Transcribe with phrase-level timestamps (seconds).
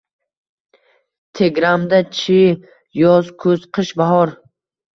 [1.41, 2.39] Tegramda-chi:
[3.03, 4.37] yoz, kuz, qish, bahor…